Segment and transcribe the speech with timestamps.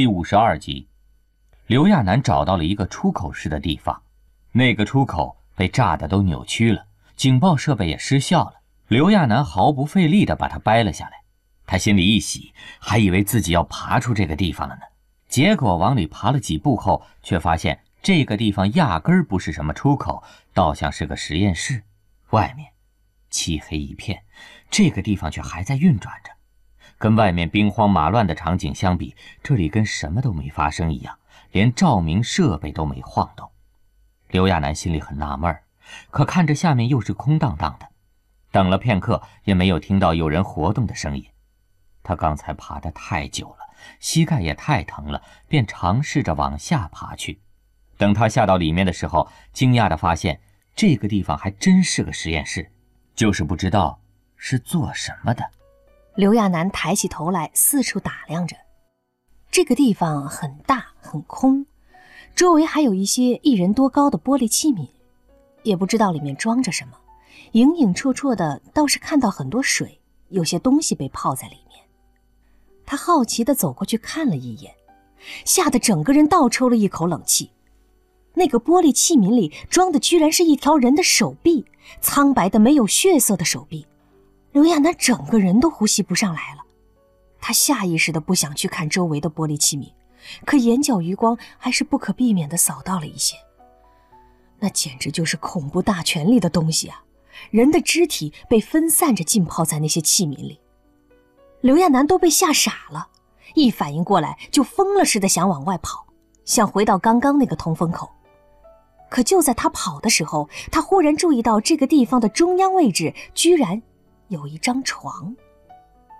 [0.00, 0.88] 第五十二集，
[1.66, 4.00] 刘亚楠找到了一个出口式的地方，
[4.50, 8.62] 那个出口被炸得都扭曲了，警报设备也失效了。
[8.88, 11.20] 刘亚楠毫不费力地把它掰了下来，
[11.66, 14.80] 他心里一喜，还以为自己要爬出这个地方了呢。
[15.28, 20.24] 结果往里爬了几步后，却发现这个地方压根儿不是什么出口，
[20.54, 21.82] 倒像是个实验室。
[22.30, 22.72] 外面
[23.28, 24.22] 漆黑一片，
[24.70, 26.30] 这个地方却还在运转着。
[27.00, 31.16] 跟外面兵荒马乱的场景相比，这里跟什么都没发生一样，
[31.50, 33.50] 连照明设备都没晃动。
[34.28, 35.58] 刘亚楠心里很纳闷
[36.10, 37.88] 可看着下面又是空荡荡的，
[38.52, 41.24] 等了片刻也没有听到有人活动的声音。
[42.02, 47.40] 他刚才爬得太久了，膝盖也太疼了，便尝试着往下爬去。
[47.96, 50.38] 等他下到里面的时候，惊讶地发现
[50.76, 52.70] 这个地方还真是个实验室，
[53.14, 54.02] 就是不知道
[54.36, 55.42] 是做什么的。
[56.16, 58.56] 刘亚楠抬起头来，四处打量着。
[59.50, 61.64] 这个地方很大很空，
[62.34, 64.88] 周围还有一些一人多高的玻璃器皿，
[65.62, 66.96] 也不知道里面装着什么。
[67.52, 71.80] 影影绰绰的，倒是看到很多水，有些东西被泡在里面。
[72.84, 74.74] 他好奇地走过去看了一眼，
[75.44, 77.50] 吓得整个人倒抽了一口冷气。
[78.34, 81.64] 那个玻璃器皿里装的居然是一条人的手臂，
[82.00, 83.86] 苍白的没有血色的手臂。
[84.52, 86.64] 刘亚楠整个人都呼吸不上来了，
[87.40, 89.92] 他下意识的不想去看周围的玻璃器皿，
[90.44, 93.36] 可眼角余光还是不可避免的扫到了一些。
[94.58, 97.02] 那简直就是恐怖大全里的东西啊！
[97.50, 100.60] 人的肢体被分散着浸泡在那些器皿里，
[101.60, 103.08] 刘亚楠都被吓傻了，
[103.54, 106.04] 一反应过来就疯了似的想往外跑，
[106.44, 108.10] 想回到刚刚那个通风口。
[109.08, 113.80] 可就在他跑的时候，他忽然注意到这个地方的中央位置居然……
[114.30, 115.34] 有一张床，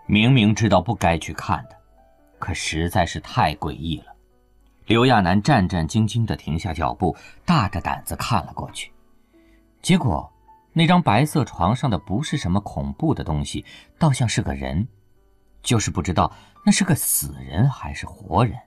[0.07, 1.77] 明明知道不该去看的，
[2.41, 4.07] 可实在是太诡异了。
[4.87, 8.93] 刘亚楠战战兢兢地停下脚步，大着胆子看了过去。
[9.81, 10.29] 结果，
[10.73, 13.65] 那张白色床上的不是什么恐怖的东西，
[13.97, 14.89] 倒像是个人，
[15.63, 16.33] 就是不知道
[16.67, 18.59] 那是个死人还是活人。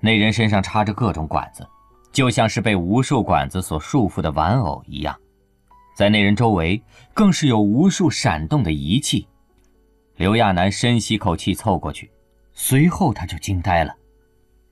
[0.00, 1.66] 那人身上插着各种管子，
[2.12, 5.18] 就像是被无数管子所束缚的玩偶一样。
[6.00, 9.28] 在那人周围，更是有无数闪动的仪器。
[10.16, 12.10] 刘亚楠深吸口气，凑过去，
[12.54, 13.94] 随后他就惊呆了，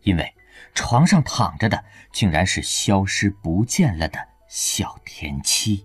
[0.05, 0.35] 因为
[0.73, 1.85] 床上躺着的
[2.15, 4.19] 竟然是消失不见了的
[4.49, 5.85] 小田七。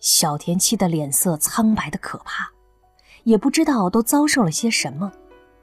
[0.00, 2.46] 小田七的脸色苍白的可怕，
[3.24, 5.10] 也不知道都遭受了些什么，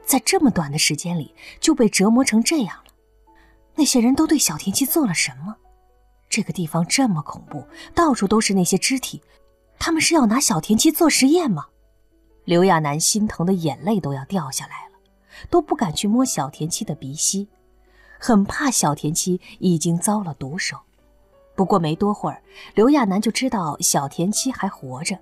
[0.03, 2.91] 在这么短的时间里就被折磨成这样了。
[3.75, 5.57] 那些人都对小田七做了什么？
[6.33, 7.63] 这个地方这么恐怖，
[7.93, 9.21] 到处都是那些肢体，
[9.77, 11.67] 他们是要拿小田七做实验吗？
[12.43, 14.97] 刘亚楠心疼的眼泪都要掉下来了，
[15.51, 17.47] 都不敢去摸小田七的鼻息，
[18.17, 20.75] 很怕小田七已经遭了毒手。
[21.53, 22.41] 不过没多会儿，
[22.73, 25.15] 刘亚楠就知道小田七还活着，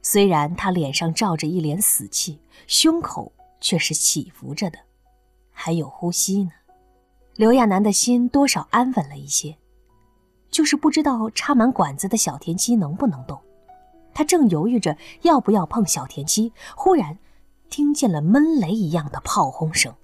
[0.00, 3.30] 虽然他脸上罩着一脸死气，胸口
[3.60, 4.78] 却是起伏着的，
[5.52, 6.52] 还有呼吸呢。
[7.34, 9.54] 刘亚楠的心多少安稳了一些。
[10.50, 13.38] 就是不知道插满管子的小田七能不能动，
[14.14, 17.18] 他正犹豫着要不要碰小田七，忽然
[17.70, 19.94] 听见了闷雷一样的炮轰声。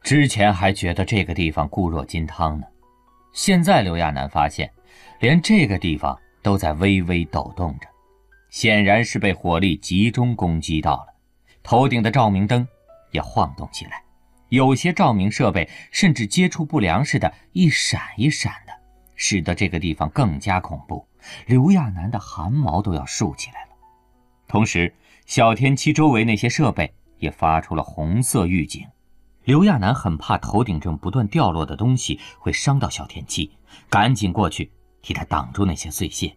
[0.00, 2.66] 之前还觉得这个地方固若金汤呢，
[3.32, 4.70] 现在刘亚楠发现，
[5.20, 7.86] 连这个地方都在微微抖动着，
[8.50, 11.06] 显然是被火力集中攻击到了。
[11.62, 12.66] 头顶的照明灯
[13.12, 14.02] 也晃动起来，
[14.48, 18.63] 有些照明设备甚至接触不良似的，一闪一闪。
[19.14, 21.06] 使得这个地方更加恐怖，
[21.46, 23.70] 刘亚楠的汗毛都要竖起来了。
[24.46, 24.94] 同时，
[25.26, 28.86] 小天七周围那些设备也发出了红色预警。
[29.44, 33.50] 刘亚楠很怕头顶正不断掉落的东西会伤到小田七，
[33.90, 34.70] 赶紧过去
[35.02, 36.34] 替他挡住那些碎屑。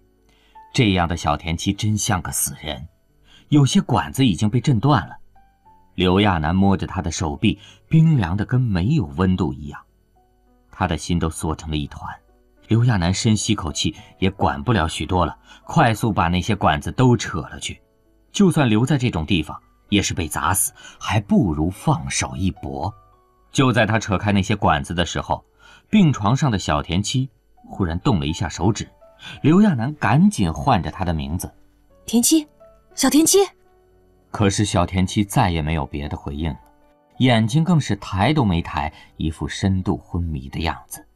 [0.73, 2.87] 这样的小田七真像个死人，
[3.49, 5.15] 有些管子已经被震断了。
[5.95, 9.81] 刘亚楠摸着他的手臂，冰凉的跟没有温度一样，
[10.69, 12.13] 他的心都缩成了一团。
[12.67, 17.81] 刘亚楠深吸口气，也管不了许多了，快速把那些管子都扯了去。
[18.31, 19.57] 就算留在这种地方，
[19.89, 22.93] 也是被砸死，还不如放手一搏。
[23.51, 25.43] 就在他扯开那些管子的时候，
[25.89, 27.29] 病床上的小田七
[27.65, 28.87] 忽然动了一下手指。
[29.41, 31.49] 刘亚楠赶紧唤着他的名字
[32.05, 32.45] ：“田七，
[32.93, 33.39] 小田七。”
[34.29, 36.59] 可是小田七再也没有别的回应了，
[37.19, 41.06] 眼睛更是抬都没抬，一副深度昏迷的样子。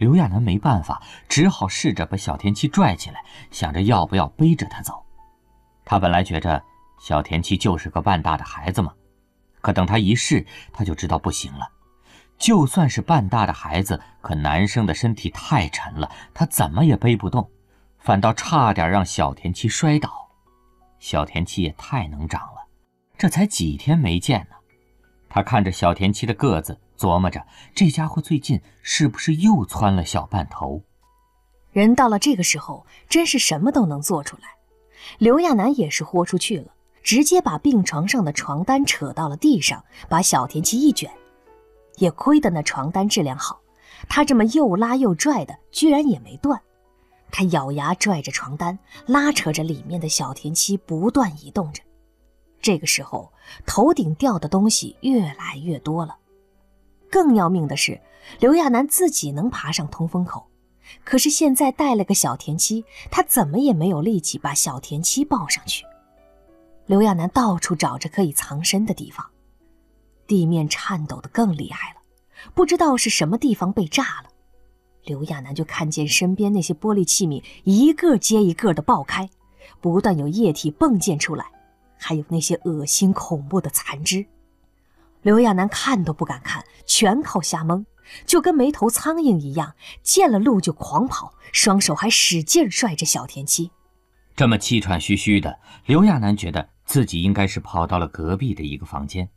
[0.00, 5.04] 刘亚楠没办法，只好试着把小田七拽起来，想着要不要背着他走。
[5.84, 6.62] 他本来觉着
[6.98, 8.94] 小田七就是个半大的孩子嘛，
[9.60, 11.68] 可等他一试，他就知道不行了。
[12.38, 17.50] 就算是半大的孩子，可男生的身体太沉了，他怎么也背不动，
[17.98, 20.30] 反倒差点让小田七摔倒。
[20.98, 22.66] 小田七也太能长了，
[23.18, 24.56] 这才几天没见呢。
[25.28, 30.82] 他看着小田七的个子，琢磨着这家伙最近是不是又窜了小半头。
[31.72, 34.42] 人到了这个时候，真是什么都能做出来。
[35.16, 36.66] 刘亚楠也是豁出去了，
[37.02, 41.10] 直接把病床上的床单扯到了地上，把小田七一卷。
[41.96, 43.58] 也亏得那床单质量好，
[44.06, 46.60] 他这么又拉又拽的，居然也没断。
[47.30, 51.82] 他咬牙拽着床单，拉扯着里面的小田七，不断移动着。
[52.60, 53.32] 这个时候，
[53.64, 56.16] 头顶掉的东西越来越多了。
[57.10, 58.00] 更要命的是，
[58.38, 60.46] 刘亚楠自己能爬上通风口，
[61.04, 65.84] 可是现在带了个小田七，他怎么也没有力气把小田七抱上去。
[66.86, 69.26] 刘亚楠到处找着可以藏身的地方。
[70.26, 72.00] 地面颤抖的更厉害了，
[72.54, 74.30] 不知道是什么地方被炸了。
[75.04, 79.28] 刘亚楠就看见身边那些玻璃器皿一个接一个的爆开，
[79.80, 81.46] 不断有液体迸溅出来，
[81.98, 84.24] 还有那些恶心恐怖的残肢。
[85.22, 87.84] 刘亚楠看都不敢看，全靠瞎蒙，
[88.24, 93.70] 就跟没头苍蝇一样，见了路就狂跑，双手还使劲拽着小田七。
[94.34, 99.28] 这么气喘吁吁的，刘亚楠觉得自己应该是跑到了隔壁的一个房间。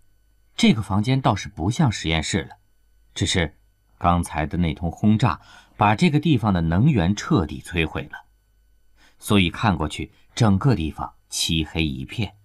[0.55, 2.55] 这个房间倒是不像实验室了，
[3.13, 3.57] 只是
[3.97, 5.41] 刚才的那通轰炸
[5.75, 8.25] 把这个地方的能源彻底摧毁了，
[9.19, 12.35] 所以看过去整个地方漆黑一片，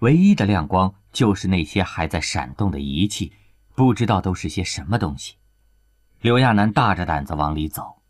[0.00, 3.32] 唯一的亮光就是那些还在闪动的仪器，
[3.74, 5.34] 不知道都是些什么东西。
[6.20, 8.00] 刘亚楠大着胆子往里走，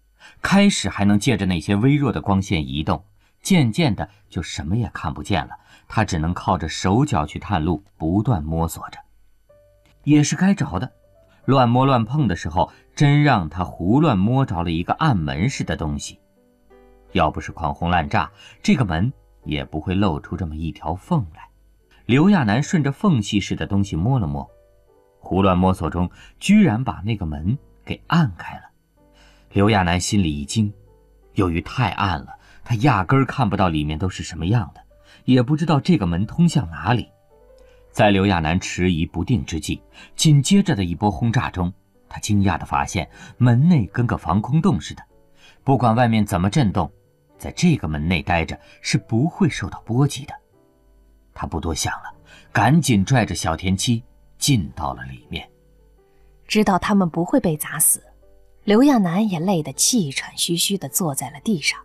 [0.40, 3.04] 开始还能借着那些微弱的光线移动，
[3.42, 5.56] 渐渐的就什么也看不见了，
[5.88, 8.98] 他只能靠着手脚去探路，不断摸索着。
[10.04, 10.92] 也是该着的，
[11.44, 16.18] 乱摸乱碰的时候，真让他胡乱摸着了一个暗门似的东西。
[17.12, 18.30] 要不是狂轰滥炸，
[18.62, 19.12] 这个门
[19.44, 21.48] 也不会露出这么一条缝来。
[22.12, 24.46] 刘亚楠顺着缝隙似的东西摸了摸，
[25.18, 27.56] 胡乱摸索中，居然把那个门
[27.86, 28.64] 给按开了。
[29.50, 30.70] 刘亚楠心里一惊，
[31.32, 34.82] 由于太暗了，他压根儿看不到里面都是什么样的，
[35.24, 37.08] 也不知道这个门通向哪里。
[37.90, 39.80] 在刘亚楠迟疑不定之际，
[40.14, 41.72] 紧接着的一波轰炸中，
[42.10, 43.08] 他惊讶地发现
[43.38, 45.02] 门内跟个防空洞似的，
[45.64, 46.92] 不管外面怎么震动，
[47.38, 50.34] 在这个门内待着是不会受到波及的。
[51.34, 52.14] 他不多想了，
[52.52, 54.02] 赶紧拽着小田七
[54.38, 55.48] 进到了里面。
[56.46, 58.02] 知道他们不会被砸死，
[58.64, 61.80] 刘亚楠也累得气喘吁吁地坐在了地上。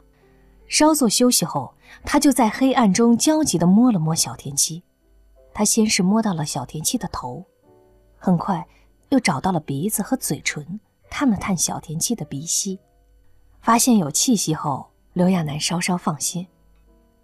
[0.68, 1.74] 稍作休息后，
[2.04, 4.84] 他就在黑暗中焦急地摸了摸小田七。
[5.54, 7.44] 他先是摸到了小田七的头，
[8.18, 8.68] 很快
[9.10, 10.80] 又找到了鼻子和嘴唇，
[11.10, 12.78] 探了探小田七的鼻息，
[13.62, 16.46] 发现有气息后，刘亚楠稍稍放心。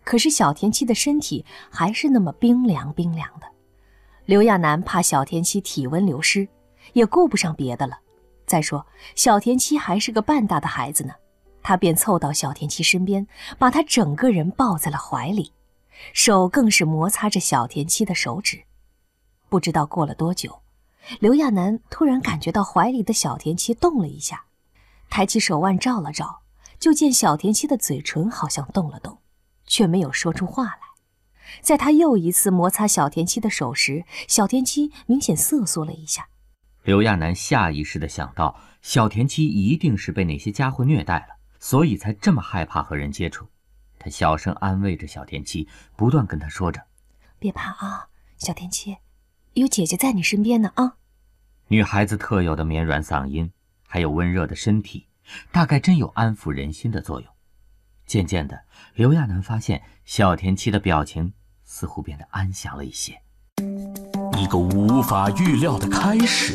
[0.03, 3.47] 可是小田七的身体还是那么冰凉冰凉的，
[4.25, 6.47] 刘亚楠怕小田七体温流失，
[6.93, 7.97] 也顾不上别的了。
[8.45, 8.85] 再说
[9.15, 11.13] 小田七还是个半大的孩子呢，
[11.61, 13.25] 他便凑到小田七身边，
[13.57, 15.51] 把他整个人抱在了怀里。
[16.11, 18.61] 手更是摩擦着小田七的手指，
[19.47, 20.61] 不知道过了多久，
[21.19, 24.43] 刘亚楠突然感觉到怀里的小田七动了一下，
[25.09, 26.41] 抬起手腕照了照，
[26.79, 29.17] 就见小田七的嘴唇好像动了动，
[29.65, 30.79] 却没有说出话来。
[31.61, 36.27] 在他又一次摩擦小田七的手时，小田七明显瑟缩了一下。
[36.83, 43.47] 刘亚楠下意识地想到，小田七一定是被那些家伙虐待了，所以才这么害怕和人接触。
[43.99, 46.81] 他小声安慰着小田七，不断跟他说着
[47.39, 48.97] ：“别怕啊，小田七，
[49.53, 50.97] 有姐姐在你身边呢啊。”
[51.69, 53.49] 女孩子特有的绵软嗓音，
[53.87, 55.07] 还有温热的身体，
[55.51, 57.32] 大概真有安抚人心的作用。
[58.05, 58.61] 渐渐的，
[58.95, 61.33] 刘亚楠发现小田七的表情
[61.63, 63.19] 似乎变得安详了一些。
[64.37, 66.53] 一个无法预料的开始，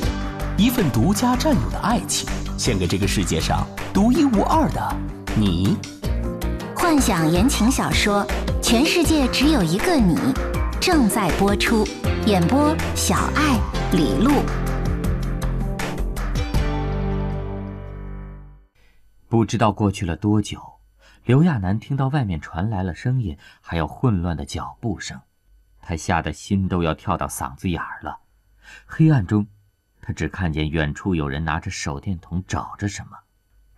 [0.57, 2.29] 一份独家占有的爱情，
[2.59, 4.97] 献给这个世界上独一无二的
[5.37, 5.77] 你。
[6.77, 8.25] 幻想言情小说
[8.63, 10.15] 《全世界只有一个你》
[10.81, 11.87] 正在播出，
[12.27, 13.59] 演播小爱、
[13.93, 14.33] 李璐。
[19.29, 20.59] 不知道过去了多久，
[21.29, 25.21] 刘亚楠听到外面传来了声音，还有混乱的脚步声，
[25.83, 28.21] 他吓得心都要跳到嗓子眼儿了。
[28.87, 29.47] 黑暗中，
[30.01, 33.19] 他只看见远处有人拿着手电筒找着什么。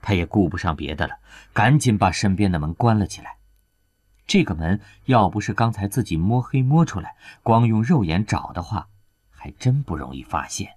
[0.00, 1.18] 他也顾不上别的了，
[1.52, 3.38] 赶紧把身边的门关了起来。
[4.28, 8.86] 这个门要不是刚才自己摸黑摸出来，光用肉眼找的话，
[9.28, 10.76] 还真不容易发现。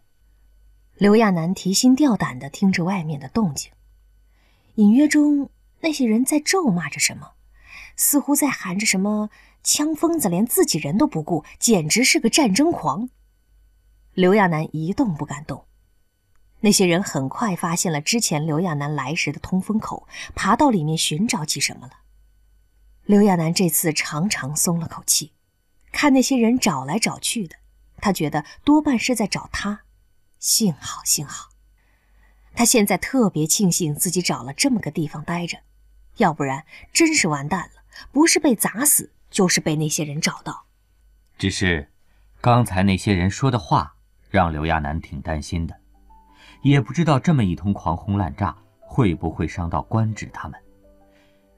[0.96, 3.72] 刘亚楠提心吊胆地听着外面的动静，
[4.74, 5.51] 隐约中
[5.84, 7.34] 那些人在咒骂着什么，
[7.98, 9.30] 似乎在喊着什么
[9.63, 13.10] “枪疯子连自己人都不顾，简直是个战争狂”。
[14.16, 15.66] 刘亚楠一动不敢动。
[16.62, 21.94] 那些人很快发现了之前刘亚楠来时的通风口，爬到里面寻找起什么了。
[23.04, 25.34] 刘亚楠这次长长松了口气，
[25.92, 27.58] 看那些人找来找去的，
[27.98, 29.82] 他觉得多半是在找他。
[30.40, 31.50] 幸好，幸好，
[32.56, 35.58] 他现在特别庆幸自己找了这么个地方待着，
[36.17, 40.65] 要不然真是完蛋了，不是被砸死，就是被那些人找到。
[41.38, 41.89] 只是，
[42.41, 43.96] 刚才那些人说的话
[44.29, 45.75] 让刘亚楠挺担心的。
[46.62, 50.58] 也不知道这么一通狂轰滥炸会不会伤到官职他们。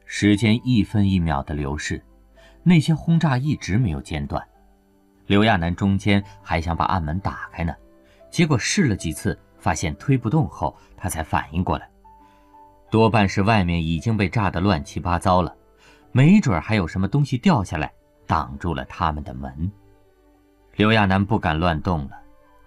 [0.06, 2.04] 时间一分一秒的流逝，
[2.64, 4.44] 那些轰炸一直没有间断。
[5.28, 7.76] 刘亚楠中间还想把暗门打开呢，
[8.32, 11.88] 结果试了几次，发现推不动后，他才反应过来，
[12.96, 15.54] 多半是外面已经被炸得乱七八糟了，
[16.14, 17.92] 没准还有什么东西掉下来
[18.26, 19.70] 挡住了他们的门。
[20.78, 22.12] 刘亚楠不敢乱动了，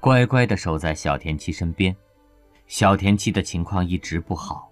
[0.00, 1.96] 乖乖地守在小田七身边。
[2.66, 4.70] 小田七的情况一直不好，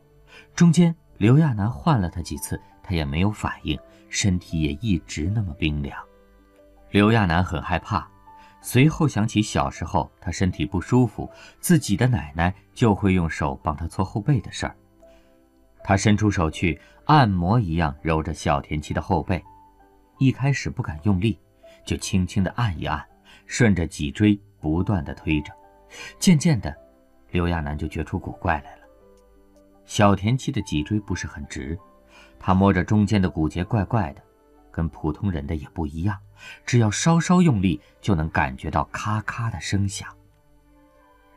[0.54, 5.98] 中间刘亚楠换了他几次，他也没有反应，身体也一直那么冰凉。
[6.90, 8.06] 刘亚楠很害怕，
[8.60, 14.76] 随后想起小时候他身体不舒服，自己的奶奶就会用手帮他搓后背的事儿。
[15.86, 19.40] 他伸出手去按摩一样揉着小田七的后背，
[20.18, 21.38] 一开始不敢用力，
[21.84, 23.00] 就轻轻地按一按，
[23.46, 25.52] 顺着脊椎不断地推着，
[26.18, 26.76] 渐渐的。
[27.30, 28.82] 刘亚楠就觉出古怪来了。
[29.84, 31.78] 小田七的脊椎不是很直，
[32.36, 34.22] 他摸着中间的骨节，怪怪的，
[34.72, 36.18] 跟普通人的也不一样。
[36.64, 40.12] 只要稍稍用力，就能感觉到咔咔的声响。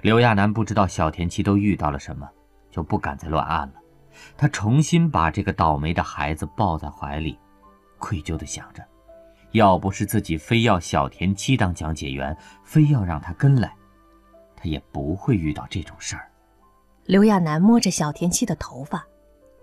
[0.01, 2.27] 刘亚楠不知道小田七都遇到了什么，
[2.71, 3.73] 就不敢再乱按了。
[4.37, 7.37] 他重新把这个倒霉的孩子抱在怀里，
[7.97, 8.83] 愧疚地想着：
[9.51, 13.73] 要不是自己非要小田七当讲解员，非要让他跟来。
[14.55, 16.29] 他也不会遇到这种事儿。
[17.05, 19.05] 刘亚楠摸着小田七的头发，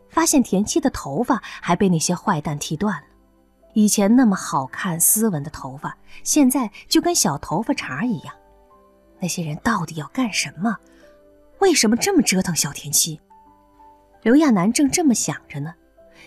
[0.08, 3.06] 发现田七的头发还被那些坏蛋剃断了。
[3.74, 8.34] 以前那么好看斯文的头发，现在就跟小头发茬一样。
[9.20, 10.76] 那些人到底要干什么？
[11.60, 13.20] 为什么这么折腾小田七？
[14.26, 15.72] 刘亚楠正这么想着呢，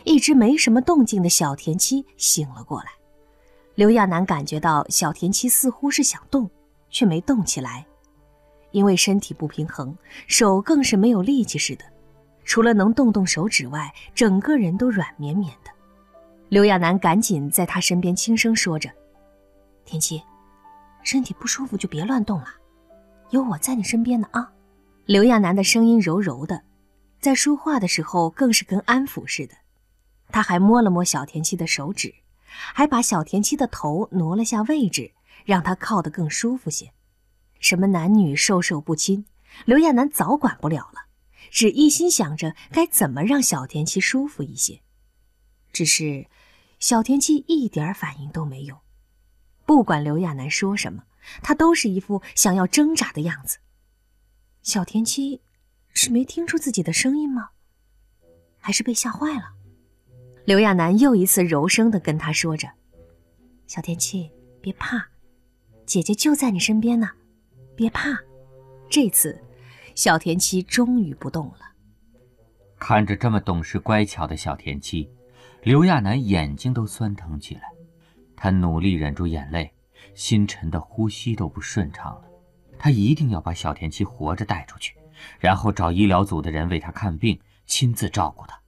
[0.06, 2.86] 一直没什么动静的小田七醒了过来。
[3.76, 6.50] 刘亚楠感觉到小田七似乎是想动，
[6.90, 7.86] 却没动起来。
[8.72, 9.94] 因为身体不平衡，
[10.28, 11.84] 手更是没有力气似的，
[12.46, 15.70] 除了能动动手指外，整个人都软绵绵的。
[16.48, 18.90] 刘亚楠赶紧在他身边轻声说着
[19.84, 20.24] ：“田七，
[21.04, 22.48] 身体不舒服就别乱动了，
[23.32, 24.50] 有我在你身边呢啊。”
[25.06, 26.64] 刘亚楠的声音柔柔的，
[27.20, 29.56] 在说话的时候更是跟安抚似的。
[30.32, 32.14] 他还摸了摸小田七的手指，
[32.46, 36.94] 还把小田七的头挪了下位置，让他靠得更舒服些。
[37.60, 39.26] 什么男女授受不亲，
[39.66, 41.08] 刘亚楠早管不了了，
[41.50, 44.82] 只一心想着该怎么让小田七舒服一些。
[45.74, 46.28] 只是，
[46.80, 48.80] 小田七一点反应都没有，
[49.66, 51.04] 不管刘亚楠说什么，
[51.42, 53.58] 他都是一副想要挣扎的样子。
[54.62, 55.42] 小田七
[55.94, 57.50] 是没听出自己的声音吗？
[58.60, 59.54] 还是被吓坏了？
[60.46, 62.68] 刘亚楠又一次柔声的跟他说着
[63.68, 64.32] ：“小田七，
[64.62, 65.08] 别怕，
[65.86, 67.10] 姐姐就在你身边呢。”
[67.76, 68.18] 别怕，
[68.90, 69.42] 这次
[69.96, 71.60] 小田七终于不动了。
[72.78, 75.10] 看着这么懂事乖巧的小田七，
[75.64, 77.62] 刘亚楠眼睛都酸疼起来。
[78.36, 79.74] 他努力忍住眼泪，
[80.16, 82.24] 心沉的呼吸都不顺畅了。
[82.78, 84.96] 他一定要把小田七活着带出去，
[85.40, 88.60] 然后找医疗组的人为他看病，亲自照顾他。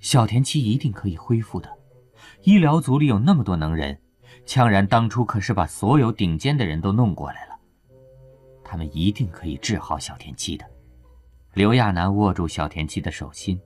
[0.00, 1.70] 小田七一定可以恢复的。
[2.42, 3.98] 医疗组里有那么多能人，
[4.46, 7.54] 羌然当初可是把所有顶尖的人都弄过来了。
[8.62, 10.64] 他们一定可以治好小田七的。
[11.54, 13.60] 刘亚楠握住小田七的手心，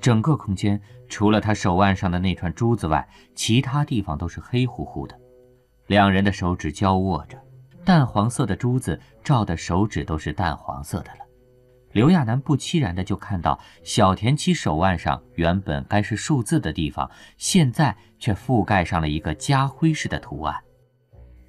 [0.00, 5.18] 整个空间除了他手腕上的那串珠子外，其他地方都是黑乎乎的。
[5.86, 7.38] 两人的手指交握着，
[7.84, 11.23] 淡黄色的珠子照的手指都是淡黄色的了。
[11.94, 17.08] 刘亚楠不期然的就看到小田七手腕上原本该是数字的地方，
[17.38, 20.60] 现在却覆盖上了一个家徽式的图案。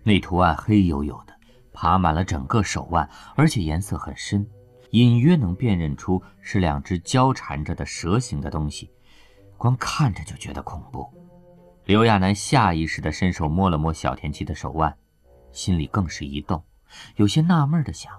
[0.04, 1.36] 那图案黑黝黝的。
[1.78, 4.48] 爬满了整个手腕，而且颜色很深，
[4.92, 8.90] 隐约能辨认出是两只交缠着的蛇形的东西，
[9.58, 11.06] 光看着就觉得恐怖。
[11.84, 14.96] 刘亚楠下意识地伸手摸了摸小田七的手腕，
[15.52, 16.64] 心里更是一动，
[17.18, 18.14] 有些纳闷地想：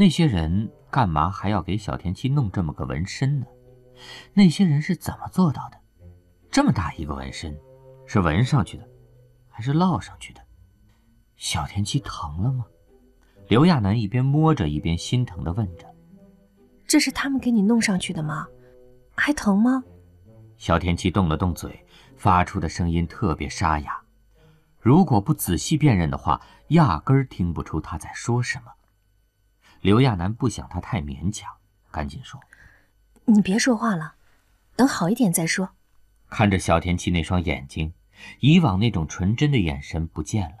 [0.00, 3.46] 那些人干嘛还要给小田七弄这么个纹身呢？
[4.32, 5.76] 那些人是怎么做到的？
[6.52, 7.58] 这么大一个纹身，
[8.06, 8.88] 是纹上去的，
[9.48, 10.40] 还是烙上去的？
[11.34, 12.64] 小田七疼了吗？
[13.48, 15.84] 刘亚楠一边摸着，一边心疼地问着
[16.86, 18.46] ：“这是他们给你弄上去的吗？
[19.16, 19.82] 还疼吗？”
[20.58, 21.84] 小田七动了动嘴，
[22.16, 24.00] 发出的声音特别沙哑。
[24.78, 28.70] 如果不仔细辨认的话，压根儿听不出他在说什么。
[29.80, 31.52] 刘亚楠不想他太勉强，
[31.90, 32.40] 赶紧说
[33.26, 34.14] ：“你别说话了，
[34.74, 35.70] 等好一点再说。”
[36.28, 37.92] 看着小田七那双眼睛，
[38.40, 40.56] 以往那种纯真的眼神不见了。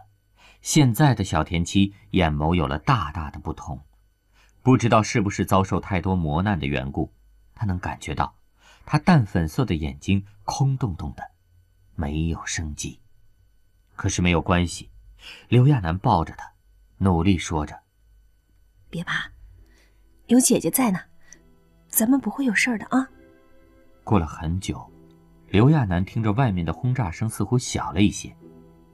[0.62, 3.82] 现在的小田七眼眸有了大大的不同，
[4.62, 7.12] 不知道是不是遭受太多磨难的缘故，
[7.54, 8.34] 他能感觉到，
[8.86, 11.30] 他淡粉色的眼睛空洞洞的，
[11.94, 13.00] 没有生机。
[13.94, 14.90] 可是没有关系，
[15.48, 16.52] 刘亚楠抱着他，
[16.98, 17.80] 努力说着
[18.90, 19.30] ：“别怕，
[20.26, 20.98] 有姐姐在呢，
[21.88, 23.08] 咱们不会有事儿的啊。”
[24.04, 24.84] 过了很久，
[25.48, 28.34] 刘亚楠听着外面的轰炸声似乎小了一些，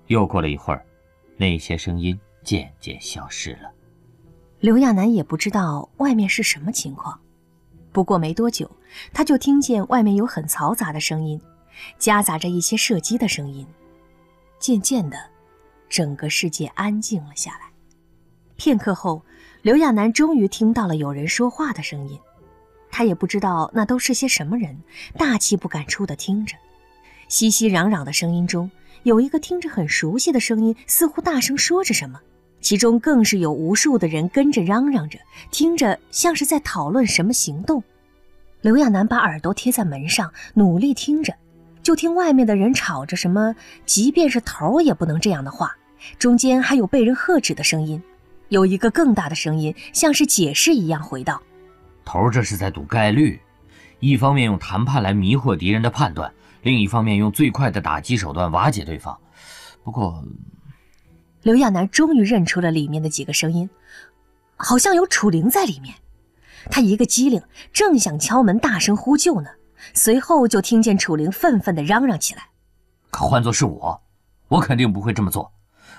[0.07, 0.85] 又过了一会儿。
[1.37, 3.71] 那些声音渐渐消失了。
[4.61, 7.21] 刘亚楠也不知道外面是什么情况，
[7.93, 8.71] 不过没多久，
[9.13, 11.41] 他就听见外面有很嘈杂的声音，
[11.99, 13.67] 夹杂着一些射击的声音。
[14.61, 15.19] 渐渐的，
[15.89, 17.71] 整个世界安静了下来。
[18.57, 19.21] 片刻后，
[19.65, 22.21] 刘亚楠终于听到了有人说话的声音。
[22.91, 24.79] 他也不知道那都是些什么人，
[25.17, 26.55] 大气不敢出的听着，
[27.29, 28.71] 熙熙攘攘的声音中。
[29.05, 32.21] 有一个听着很熟悉的声音，似乎大声说着什么，
[32.61, 35.19] 其中更是有无数的人跟着嚷嚷着，
[35.51, 37.83] 听着像是在讨论什么行动。
[38.61, 41.35] 刘亚楠把耳朵贴在门上，努力听着，
[41.83, 43.57] 就听外面的人吵着什么，
[43.87, 45.75] 即便是头也不能这样的话。
[46.19, 48.03] 中间还有被人喝止的声音，
[48.49, 51.43] 有一个更大的声音，像是解释一样回道
[52.05, 53.41] ：“头这是在赌概率，
[54.01, 59.19] 一方面用谈判来迷惑敌人的判断。”另一方面，用最快的打击手段瓦解对方。
[59.83, 60.25] 不过，
[61.43, 63.69] 刘亚楠终于认出了里面的几个声音，
[64.57, 65.95] 好像有楚灵在里面。
[66.71, 69.51] 他一个机灵，正想敲门大声呼救呢，
[69.93, 72.49] 随后就听见楚灵愤愤地嚷嚷起来
[73.11, 74.03] ：“可换作是我，
[74.49, 75.53] 我肯定不会这么做。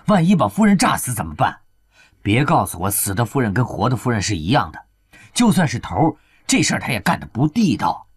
[0.07, 1.55] 万一把夫人炸死怎么办？
[2.25, 4.81] 别告诉我死的夫人跟活的夫人是一样的。
[5.31, 8.07] 就算是头，这事儿他也干得不地道。”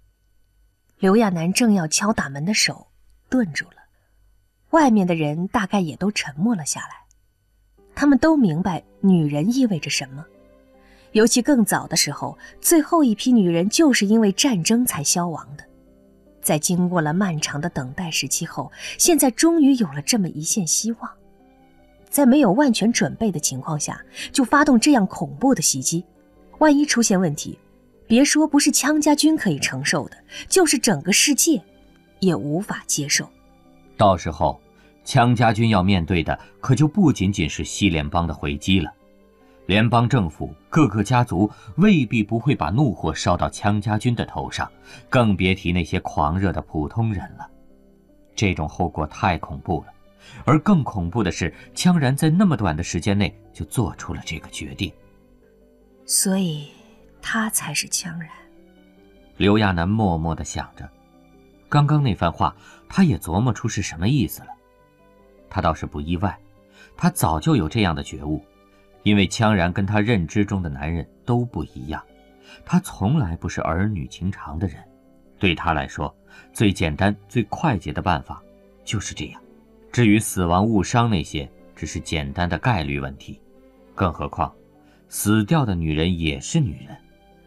[0.99, 2.87] 刘亚楠正要敲打门的手
[3.29, 3.77] 顿住了，
[4.71, 7.05] 外面的人大概也都沉默了下来。
[7.94, 10.25] 他们都明白女人意味着什么，
[11.12, 15.64] 尤其更早的时候，最后一批女人就是因为战争才消亡的。
[16.40, 21.18] 在经过了漫长的等待时期后，现在终于有了这么一线希望。
[22.11, 24.01] 在没有万全准备的情况下
[24.33, 26.05] 就发动这样恐怖的袭击，
[26.59, 27.59] 万一出现问题。
[28.07, 30.16] 别说不是羌家军可以承受的，
[30.49, 31.62] 就是整个世界，
[32.21, 33.29] 也无法接受。
[33.99, 34.59] 到时候，
[35.05, 38.90] 羌家军要面对的可就不仅仅是西联邦的回击了。
[39.66, 44.66] 联邦政府各个家族未必不会把怒火烧到羌家军的头上，
[45.11, 47.47] 更别提那些狂热的普通人了。
[48.35, 49.92] 这种后果太恐怖了，
[50.45, 54.93] 而更恐怖的是，羌然在那么短的时间内就做出了这个决定。
[56.05, 56.69] 所以。
[57.21, 58.31] 他才是羌然。
[59.37, 60.88] 刘亚楠默默的想着，
[61.69, 62.57] 刚刚那番话，
[62.88, 64.49] 他也琢磨出是什么意思了。
[65.51, 66.38] 他倒是不意外，
[66.97, 68.41] 他早就有这样的觉悟，
[69.03, 72.01] 因为羌然跟他认知中的男人都不一样，
[72.64, 74.83] 他从来不是儿女情长的人。
[75.41, 76.17] 对他来说，
[76.53, 78.41] 最简单、最快捷的办法
[78.85, 79.43] 就是这样。
[79.99, 83.41] 至于死亡、误伤那些，只是简单的概率问题。
[83.97, 84.55] 更何况，
[85.09, 86.97] 死掉的女人也是女人。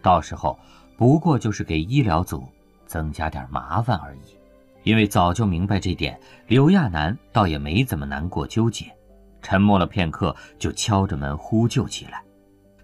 [0.02, 0.60] 到时候
[0.98, 2.44] 不过就是给医疗组
[2.86, 4.36] 增加点麻烦而已，
[4.84, 8.94] 因为早就明白这点，刘亚楠倒也没怎么难过纠结，
[9.42, 12.22] 沉默了片刻，就敲着门呼救起来。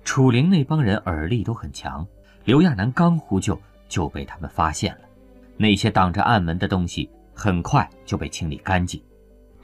[0.05, 2.07] 楚灵那帮人耳力都很强，
[2.45, 5.01] 刘亚楠刚呼救就被他们发现了，
[5.57, 9.03] 那些挡着暗门的东西很快就被清理干净。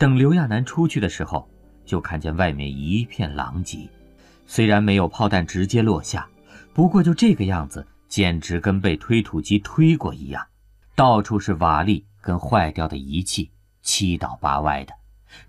[0.04, 1.50] 等刘亚楠出去的时候，
[1.86, 3.90] 就看见外面一片狼藉，
[4.46, 6.28] 虽然没有炮弹直接落下。
[6.74, 10.46] 不过就这个样子，简直跟被推土机推过一样，
[10.94, 13.50] 到处是瓦砾跟坏掉的仪器，
[13.82, 14.94] 七倒八歪的，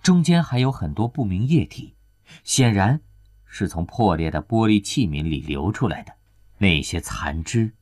[0.05, 1.97] 中间还有很多不明液体，
[2.45, 3.01] 显然
[3.45, 6.13] 是从破裂的玻璃器皿里流出来的，
[6.59, 7.73] 那些残肢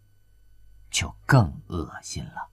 [0.91, 2.52] 就更恶心了。